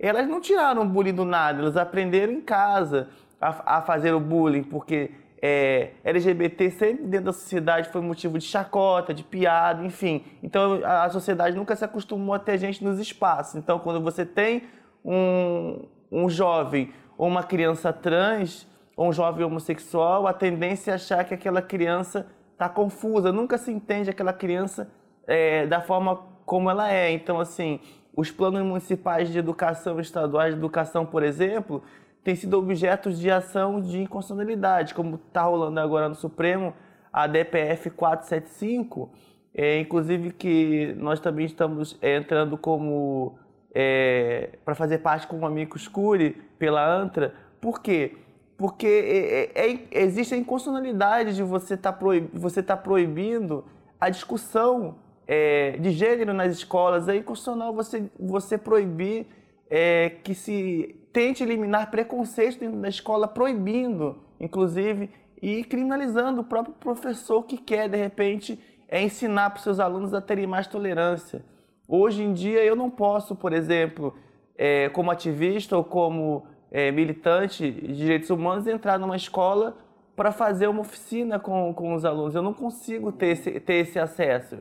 elas 0.00 0.26
não 0.26 0.40
tiraram 0.40 0.82
o 0.82 0.84
bullying 0.84 1.14
do 1.14 1.24
nada, 1.24 1.60
elas 1.60 1.76
aprenderam 1.76 2.32
em 2.32 2.40
casa 2.40 3.08
a, 3.40 3.78
a 3.78 3.82
fazer 3.82 4.12
o 4.12 4.18
bullying, 4.18 4.64
porque 4.64 5.12
é, 5.44 5.90
LGBT 6.04 6.70
sempre 6.70 7.04
dentro 7.04 7.26
da 7.26 7.32
sociedade 7.32 7.88
foi 7.88 8.00
motivo 8.00 8.38
de 8.38 8.44
chacota, 8.44 9.12
de 9.12 9.24
piada, 9.24 9.84
enfim. 9.84 10.24
Então 10.40 10.80
a, 10.84 11.04
a 11.04 11.10
sociedade 11.10 11.56
nunca 11.56 11.74
se 11.74 11.84
acostumou 11.84 12.32
a 12.32 12.38
ter 12.38 12.56
gente 12.58 12.82
nos 12.84 13.00
espaços. 13.00 13.56
Então 13.56 13.80
quando 13.80 14.00
você 14.00 14.24
tem 14.24 14.62
um, 15.04 15.84
um 16.12 16.30
jovem 16.30 16.92
ou 17.18 17.26
uma 17.26 17.42
criança 17.42 17.92
trans 17.92 18.68
ou 18.96 19.08
um 19.08 19.12
jovem 19.12 19.44
homossexual, 19.44 20.28
a 20.28 20.32
tendência 20.32 20.92
é 20.92 20.94
achar 20.94 21.24
que 21.24 21.34
aquela 21.34 21.60
criança 21.60 22.26
está 22.52 22.68
confusa, 22.68 23.32
nunca 23.32 23.58
se 23.58 23.72
entende 23.72 24.10
aquela 24.10 24.32
criança 24.32 24.88
é, 25.26 25.66
da 25.66 25.80
forma 25.80 26.22
como 26.46 26.70
ela 26.70 26.92
é. 26.92 27.10
Então, 27.10 27.40
assim, 27.40 27.80
os 28.14 28.30
planos 28.30 28.62
municipais 28.62 29.30
de 29.30 29.38
educação, 29.38 29.98
estaduais 29.98 30.54
de 30.54 30.60
educação, 30.60 31.04
por 31.04 31.22
exemplo, 31.22 31.82
têm 32.22 32.34
sido 32.34 32.58
objetos 32.58 33.18
de 33.18 33.30
ação 33.30 33.80
de 33.80 34.00
inconstitucionalidade, 34.00 34.94
como 34.94 35.16
está 35.16 35.42
rolando 35.42 35.80
agora 35.80 36.08
no 36.08 36.14
Supremo, 36.14 36.74
a 37.12 37.26
DPF 37.26 37.90
475, 37.90 39.10
é, 39.54 39.80
inclusive 39.80 40.32
que 40.32 40.94
nós 40.98 41.20
também 41.20 41.46
estamos 41.46 41.98
é, 42.00 42.16
entrando 42.16 42.56
como 42.56 43.38
é, 43.74 44.58
para 44.64 44.74
fazer 44.74 44.98
parte 44.98 45.26
com 45.26 45.40
o 45.40 45.46
amigo 45.46 45.76
Curi 45.90 46.40
pela 46.58 46.84
ANTRA. 46.84 47.34
Por 47.60 47.80
quê? 47.80 48.16
porque 48.62 48.86
é, 48.86 49.60
é, 49.60 49.72
é 49.72 50.02
existe 50.04 50.34
a 50.34 50.36
inconstitucionalidade 50.36 51.34
de 51.34 51.42
você 51.42 51.74
estar 51.74 51.92
tá 51.92 52.06
você 52.32 52.62
tá 52.62 52.76
proibindo 52.76 53.64
a 54.00 54.08
discussão 54.08 54.94
é, 55.26 55.72
de 55.80 55.90
gênero 55.90 56.32
nas 56.32 56.52
escolas. 56.52 57.08
É 57.08 57.16
inconstitucional 57.16 57.74
você, 57.74 58.04
você 58.16 58.56
proibir 58.56 59.26
é, 59.74 60.10
que 60.22 60.34
se 60.34 60.94
tente 61.14 61.42
eliminar 61.42 61.90
preconceito 61.90 62.60
dentro 62.60 62.78
da 62.78 62.90
escola, 62.90 63.26
proibindo, 63.26 64.18
inclusive, 64.38 65.08
e 65.40 65.64
criminalizando 65.64 66.42
o 66.42 66.44
próprio 66.44 66.74
professor 66.74 67.42
que 67.44 67.56
quer, 67.56 67.88
de 67.88 67.96
repente, 67.96 68.60
é 68.86 69.02
ensinar 69.02 69.48
para 69.48 69.56
os 69.56 69.62
seus 69.62 69.80
alunos 69.80 70.12
a 70.12 70.20
terem 70.20 70.46
mais 70.46 70.66
tolerância. 70.66 71.42
Hoje 71.88 72.22
em 72.22 72.34
dia, 72.34 72.62
eu 72.62 72.76
não 72.76 72.90
posso, 72.90 73.34
por 73.34 73.54
exemplo, 73.54 74.14
é, 74.58 74.90
como 74.90 75.10
ativista 75.10 75.74
ou 75.74 75.82
como 75.82 76.46
é, 76.70 76.90
militante 76.90 77.70
de 77.70 77.96
direitos 77.96 78.28
humanos, 78.28 78.66
entrar 78.66 78.98
numa 78.98 79.16
escola 79.16 79.74
para 80.14 80.32
fazer 80.32 80.66
uma 80.66 80.82
oficina 80.82 81.38
com, 81.38 81.72
com 81.72 81.94
os 81.94 82.04
alunos. 82.04 82.34
Eu 82.34 82.42
não 82.42 82.52
consigo 82.52 83.10
ter 83.10 83.28
esse, 83.28 83.58
ter 83.58 83.76
esse 83.76 83.98
acesso. 83.98 84.58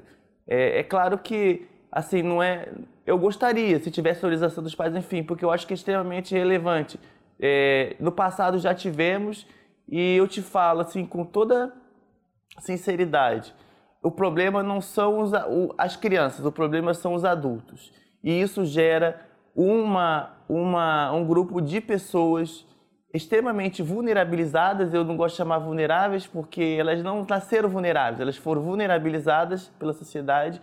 É, 0.48 0.80
é 0.80 0.84
claro 0.84 1.18
que, 1.18 1.68
assim, 1.92 2.24
não 2.24 2.42
é. 2.42 2.70
Eu 3.12 3.18
gostaria, 3.18 3.78
se 3.78 3.92
tivesse 3.92 4.24
autorização 4.24 4.64
dos 4.64 4.74
pais, 4.74 4.96
enfim, 4.96 5.22
porque 5.22 5.44
eu 5.44 5.52
acho 5.52 5.68
que 5.68 5.74
é 5.74 5.76
extremamente 5.76 6.34
relevante. 6.34 6.98
É, 7.38 7.98
no 8.00 8.10
passado 8.10 8.58
já 8.58 8.74
tivemos, 8.74 9.46
e 9.86 10.16
eu 10.16 10.26
te 10.30 10.42
falo, 10.42 10.80
assim, 10.80 11.06
com 11.06 11.26
toda 11.26 11.74
sinceridade, 12.60 13.54
o 14.02 14.10
problema 14.10 14.64
não 14.64 14.80
são 14.80 15.20
os, 15.20 15.34
as 15.78 15.98
crianças, 15.98 16.46
o 16.46 16.54
problema 16.54 16.94
são 16.94 17.14
os 17.14 17.26
adultos. 17.26 17.92
E 18.24 18.32
isso 18.42 18.64
gera 18.64 19.20
uma, 19.54 20.32
uma, 20.48 21.12
um 21.12 21.26
grupo 21.26 21.60
de 21.60 21.82
pessoas 21.82 22.66
extremamente 23.14 23.84
vulnerabilizadas, 23.84 24.94
eu 24.94 25.04
não 25.04 25.18
gosto 25.18 25.34
de 25.34 25.40
chamar 25.40 25.60
vulneráveis 25.60 26.26
porque 26.26 26.78
elas 26.80 27.04
não 27.04 27.26
nasceram 27.30 27.68
vulneráveis, 27.68 28.22
elas 28.22 28.38
foram 28.38 28.62
vulnerabilizadas 28.62 29.68
pela 29.78 29.92
sociedade 29.92 30.62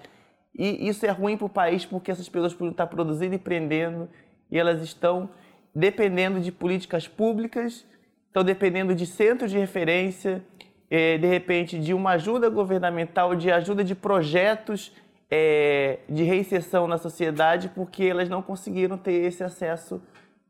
e 0.58 0.88
isso 0.88 1.06
é 1.06 1.10
ruim 1.10 1.36
para 1.36 1.46
o 1.46 1.48
país 1.48 1.86
porque 1.86 2.10
essas 2.10 2.28
pessoas 2.28 2.52
podem 2.52 2.72
estar 2.72 2.86
produzindo 2.88 3.34
e 3.34 3.38
prendendo 3.38 4.08
e 4.50 4.58
elas 4.58 4.82
estão 4.82 5.30
dependendo 5.74 6.40
de 6.40 6.50
políticas 6.50 7.06
públicas, 7.06 7.86
estão 8.26 8.42
dependendo 8.42 8.94
de 8.94 9.06
centros 9.06 9.50
de 9.50 9.58
referência, 9.58 10.42
eh, 10.90 11.18
de 11.18 11.26
repente 11.26 11.78
de 11.78 11.94
uma 11.94 12.12
ajuda 12.12 12.48
governamental, 12.48 13.34
de 13.36 13.52
ajuda 13.52 13.84
de 13.84 13.94
projetos 13.94 14.92
é, 15.30 15.98
de 16.08 16.22
reinserção 16.22 16.86
na 16.86 16.96
sociedade 16.96 17.68
porque 17.68 18.04
elas 18.04 18.28
não 18.28 18.42
conseguiram 18.42 18.96
ter 18.96 19.12
esse 19.12 19.44
acesso 19.44 20.02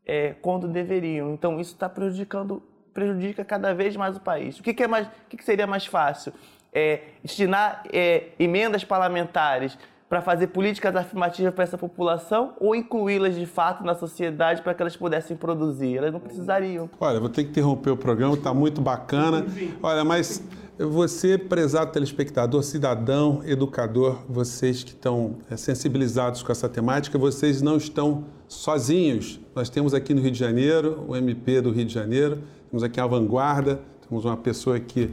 é, 0.05 0.33
quando 0.41 0.67
deveriam. 0.67 1.33
Então 1.33 1.59
isso 1.59 1.73
está 1.73 1.89
prejudicando, 1.89 2.63
prejudica 2.93 3.43
cada 3.43 3.73
vez 3.73 3.95
mais 3.95 4.17
o 4.17 4.21
país. 4.21 4.59
O 4.59 4.63
que, 4.63 4.81
é 4.81 4.87
mais, 4.87 5.07
o 5.07 5.11
que, 5.29 5.43
seria 5.43 5.67
mais 5.67 5.85
fácil? 5.85 6.33
É, 6.71 7.01
destinar 7.23 7.83
é, 7.91 8.29
emendas 8.39 8.83
parlamentares 8.83 9.77
para 10.09 10.21
fazer 10.21 10.47
políticas 10.47 10.95
afirmativas 10.95 11.53
para 11.53 11.63
essa 11.63 11.77
população 11.77 12.53
ou 12.59 12.75
incluí-las 12.75 13.35
de 13.35 13.45
fato 13.45 13.83
na 13.83 13.93
sociedade 13.93 14.63
para 14.63 14.73
que 14.73 14.81
elas 14.81 14.97
pudessem 14.97 15.37
produzir? 15.37 15.97
Elas 15.97 16.11
não 16.11 16.19
precisariam. 16.19 16.89
Olha, 16.99 17.19
vou 17.19 17.29
ter 17.29 17.43
que 17.43 17.51
interromper 17.51 17.91
o 17.91 17.97
programa, 17.97 18.33
está 18.33 18.51
muito 18.51 18.81
bacana. 18.81 19.45
Olha, 19.83 20.03
mas 20.03 20.43
você, 20.79 21.37
prezado 21.37 21.91
telespectador, 21.91 22.63
cidadão, 22.63 23.41
educador, 23.45 24.23
vocês 24.27 24.83
que 24.83 24.91
estão 24.91 25.35
é, 25.49 25.55
sensibilizados 25.55 26.41
com 26.41 26.51
essa 26.51 26.67
temática, 26.67 27.17
vocês 27.17 27.61
não 27.61 27.77
estão 27.77 28.23
sozinhos. 28.47 29.39
Nós 29.53 29.69
temos 29.69 29.93
aqui 29.93 30.13
no 30.13 30.21
Rio 30.21 30.31
de 30.31 30.39
Janeiro, 30.39 31.05
o 31.07 31.15
MP 31.15 31.61
do 31.61 31.69
Rio 31.69 31.85
de 31.85 31.93
Janeiro, 31.93 32.39
temos 32.71 32.81
aqui 32.81 32.99
a 32.99 33.05
vanguarda, 33.05 33.79
temos 34.07 34.25
uma 34.25 34.37
pessoa 34.37 34.79
que 34.79 35.11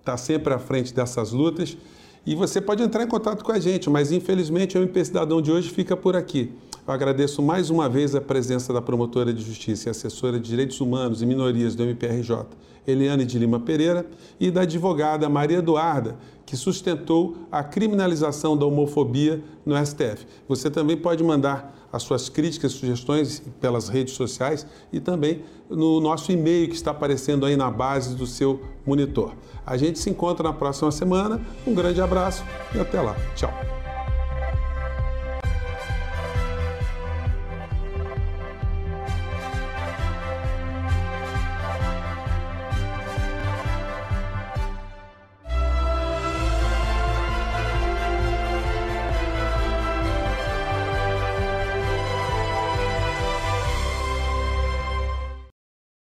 está 0.00 0.16
sempre 0.16 0.52
à 0.52 0.58
frente 0.58 0.92
dessas 0.92 1.30
lutas. 1.30 1.76
E 2.24 2.36
você 2.36 2.60
pode 2.60 2.80
entrar 2.84 3.02
em 3.02 3.08
contato 3.08 3.44
com 3.44 3.50
a 3.50 3.58
gente, 3.58 3.90
mas 3.90 4.12
infelizmente 4.12 4.78
o 4.78 4.80
MP 4.80 5.04
Cidadão 5.04 5.42
de 5.42 5.50
hoje 5.50 5.70
fica 5.70 5.96
por 5.96 6.14
aqui. 6.14 6.52
Eu 6.86 6.94
agradeço 6.94 7.42
mais 7.42 7.68
uma 7.68 7.88
vez 7.88 8.14
a 8.14 8.20
presença 8.20 8.72
da 8.72 8.80
promotora 8.80 9.32
de 9.32 9.42
justiça 9.42 9.88
e 9.88 9.90
assessora 9.90 10.38
de 10.38 10.48
direitos 10.48 10.80
humanos 10.80 11.20
e 11.20 11.26
minorias 11.26 11.74
do 11.74 11.82
MPRJ, 11.82 12.46
Eliane 12.86 13.24
de 13.24 13.40
Lima 13.40 13.58
Pereira, 13.58 14.06
e 14.38 14.52
da 14.52 14.60
advogada 14.60 15.28
Maria 15.28 15.58
Eduarda, 15.58 16.16
que 16.46 16.56
sustentou 16.56 17.38
a 17.50 17.64
criminalização 17.64 18.56
da 18.56 18.66
homofobia 18.66 19.42
no 19.66 19.74
STF. 19.84 20.24
Você 20.48 20.70
também 20.70 20.96
pode 20.96 21.24
mandar 21.24 21.81
as 21.92 22.02
suas 22.02 22.28
críticas, 22.28 22.72
sugestões 22.72 23.42
pelas 23.60 23.88
redes 23.88 24.14
sociais 24.14 24.66
e 24.92 24.98
também 24.98 25.44
no 25.68 26.00
nosso 26.00 26.32
e-mail 26.32 26.68
que 26.68 26.74
está 26.74 26.90
aparecendo 26.90 27.44
aí 27.44 27.56
na 27.56 27.70
base 27.70 28.14
do 28.14 28.26
seu 28.26 28.60
monitor. 28.86 29.34
A 29.66 29.76
gente 29.76 29.98
se 29.98 30.10
encontra 30.10 30.42
na 30.42 30.52
próxima 30.52 30.90
semana. 30.90 31.40
Um 31.66 31.74
grande 31.74 32.00
abraço 32.00 32.44
e 32.74 32.80
até 32.80 33.00
lá. 33.00 33.14
Tchau. 33.36 33.71